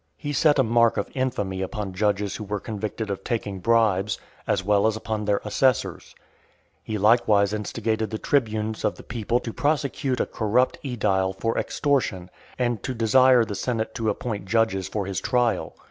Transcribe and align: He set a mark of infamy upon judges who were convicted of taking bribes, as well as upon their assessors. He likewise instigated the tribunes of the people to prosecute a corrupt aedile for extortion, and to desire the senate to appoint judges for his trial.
He 0.17 0.33
set 0.33 0.57
a 0.57 0.63
mark 0.63 0.97
of 0.97 1.11
infamy 1.13 1.61
upon 1.61 1.93
judges 1.93 2.35
who 2.35 2.43
were 2.43 2.59
convicted 2.59 3.11
of 3.11 3.23
taking 3.23 3.59
bribes, 3.59 4.17
as 4.47 4.63
well 4.63 4.87
as 4.87 4.95
upon 4.95 5.25
their 5.25 5.39
assessors. 5.45 6.15
He 6.83 6.97
likewise 6.97 7.53
instigated 7.53 8.09
the 8.09 8.17
tribunes 8.17 8.83
of 8.83 8.95
the 8.95 9.03
people 9.03 9.39
to 9.41 9.53
prosecute 9.53 10.19
a 10.19 10.25
corrupt 10.25 10.79
aedile 10.83 11.33
for 11.33 11.55
extortion, 11.55 12.31
and 12.57 12.81
to 12.81 12.95
desire 12.95 13.45
the 13.45 13.53
senate 13.53 13.93
to 13.93 14.09
appoint 14.09 14.47
judges 14.47 14.87
for 14.89 15.05
his 15.05 15.21
trial. 15.21 15.75